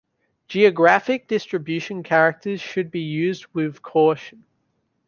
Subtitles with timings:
[0.47, 4.45] Geographic distribution characters should be used with caution.